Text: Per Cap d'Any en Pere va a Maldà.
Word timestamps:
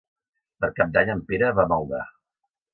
Per 0.63 0.69
Cap 0.79 0.95
d'Any 0.97 1.13
en 1.17 1.23
Pere 1.29 1.53
va 1.61 1.69
a 1.69 1.73
Maldà. 1.77 2.03